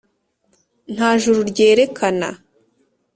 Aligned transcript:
nta 0.93 1.09
juru 1.21 1.39
ryerekana 1.51 2.29